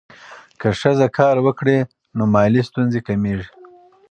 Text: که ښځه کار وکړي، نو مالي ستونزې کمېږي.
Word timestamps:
که 0.59 0.67
ښځه 0.81 1.07
کار 1.17 1.35
وکړي، 1.45 1.77
نو 2.17 2.23
مالي 2.33 2.61
ستونزې 2.69 2.99
کمېږي. 3.07 3.47